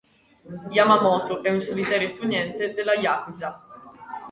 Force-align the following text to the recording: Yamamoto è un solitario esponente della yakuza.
Yamamoto 0.73 1.43
è 1.43 1.51
un 1.51 1.61
solitario 1.61 2.07
esponente 2.07 2.73
della 2.73 2.95
yakuza. 2.95 3.61